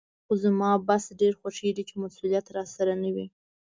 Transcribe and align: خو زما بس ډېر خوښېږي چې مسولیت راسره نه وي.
خو 0.25 0.33
زما 0.43 0.69
بس 0.87 1.03
ډېر 1.21 1.33
خوښېږي 1.39 1.83
چې 1.89 1.95
مسولیت 2.03 2.45
راسره 2.55 2.93
نه 3.03 3.09
وي. 3.15 3.25